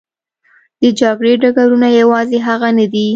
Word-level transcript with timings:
د 0.81 0.83
جګړې 0.99 1.33
ډګرونه 1.41 1.87
یوازې 2.01 2.37
هغه 2.47 2.69
نه 2.77 2.85
دي. 2.93 3.07